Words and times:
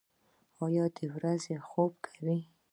ایا 0.63 0.85
د 0.95 0.97
ورځې 1.15 1.55
خوب 1.69 1.91
کوئ؟ 2.05 2.39